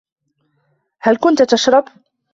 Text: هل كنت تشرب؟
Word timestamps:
هل 0.99 1.17
كنت 1.17 1.41
تشرب؟ 1.43 1.85